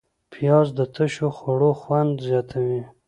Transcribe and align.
پیاز 0.33 0.67
د 0.79 0.79
تشو 0.95 1.27
خوړو 1.37 1.71
خوند 1.81 2.11
زیاتوي 2.27 2.81